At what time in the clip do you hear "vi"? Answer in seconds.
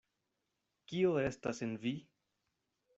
1.87-1.95